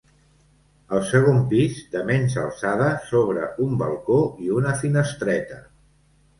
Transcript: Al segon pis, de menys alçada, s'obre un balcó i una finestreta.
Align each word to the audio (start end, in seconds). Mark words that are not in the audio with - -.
Al 0.99 1.03
segon 1.09 1.37
pis, 1.51 1.83
de 1.91 2.01
menys 2.07 2.39
alçada, 2.45 2.89
s'obre 3.11 3.53
un 3.69 3.79
balcó 3.85 4.19
i 4.49 4.53
una 4.59 4.77
finestreta. 4.85 5.65